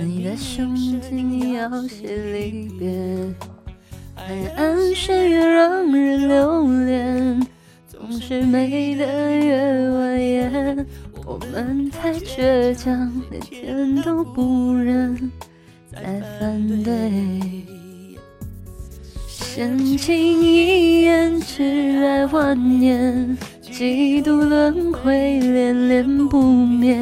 [0.00, 2.88] 你的胸襟要写离别，
[4.14, 7.46] 海岸线越让人留恋，
[7.86, 9.60] 总是美得越
[9.90, 10.86] 蜿蜒，
[11.26, 15.30] 我们太倔强，连天都不忍
[15.92, 17.66] 再反对。
[19.26, 26.96] 深情一眼，挚爱万年，几度轮回，恋恋不灭。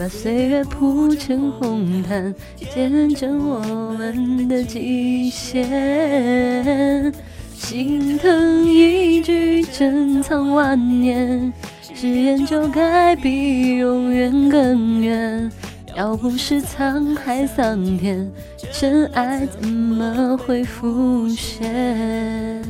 [0.00, 2.34] 把岁月铺成红毯，
[2.72, 3.58] 见证我
[3.98, 7.12] 们的极限。
[7.52, 11.52] 心疼一句，珍藏万年。
[11.82, 15.52] 誓言就该比永远更远。
[15.94, 18.26] 要不是沧海桑田，
[18.72, 22.64] 真爱怎么会浮现？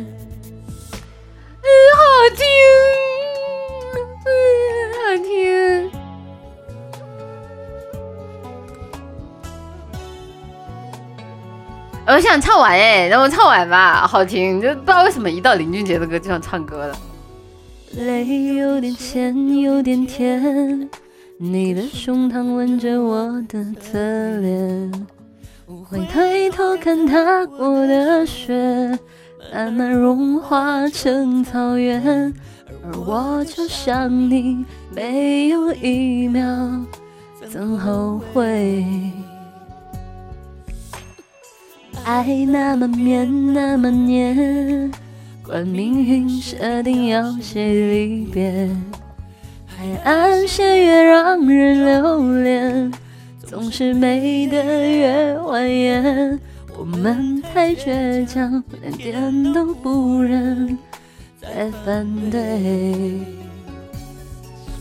[12.06, 16.98] 我想唱完哎，让我唱完吧，好听，就不知道为什么一到林俊杰的歌就想唱歌了。
[17.92, 20.88] 泪有点咸，有点甜，
[21.38, 23.98] 你的胸膛吻着我的侧
[24.40, 25.06] 脸，
[25.88, 28.98] 会抬头看踏过的雪，
[29.52, 32.34] 慢慢融化成草原，
[32.84, 34.64] 而我就像你，
[34.94, 36.42] 没有一秒
[37.48, 38.84] 曾后悔。
[42.10, 44.90] 爱那么绵，那么黏，
[45.46, 48.68] 管命运设定要谁离别。
[49.64, 52.92] 海岸线越让人留恋，
[53.46, 54.56] 总是美得
[54.90, 55.62] 越蜿
[56.02, 56.38] 蜒。
[56.76, 60.76] 我们太倔强，连点都不忍
[61.40, 63.20] 再反对。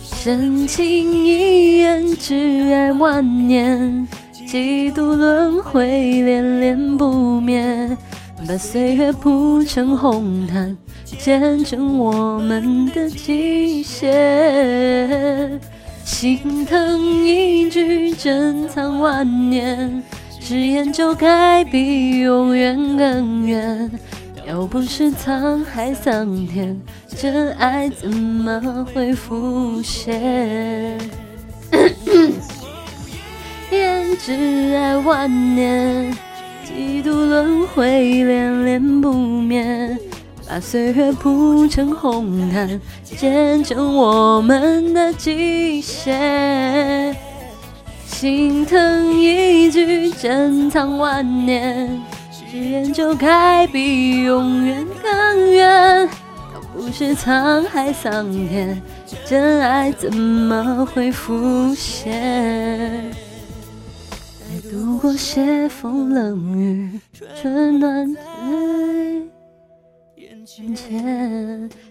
[0.02, 4.08] 深情一眼，挚爱万年。
[4.52, 5.86] 几度轮回，
[6.23, 7.95] 恋恋不灭，
[8.47, 15.61] 把岁月铺成红毯，见证我们的极限。
[16.04, 20.02] 心疼一句，珍藏万年，
[20.39, 23.92] 誓言就该比永远更远。
[24.48, 26.76] 要不是沧海桑田，
[27.08, 30.98] 真爱怎么会浮现？
[34.21, 36.13] 挚爱万年，
[36.65, 39.97] 几度轮回，恋恋不灭。
[40.45, 47.15] 把岁月铺成红毯，见证我们的极限。
[48.05, 51.89] 心疼一句，珍藏万年。
[52.51, 56.09] 誓言就该比永远更远。
[56.53, 58.81] 要不是沧海桑田，
[59.25, 63.09] 真爱怎么会浮现？
[64.69, 66.99] 度过斜风冷雨，
[67.41, 68.21] 春暖在
[70.15, 71.69] 眼前。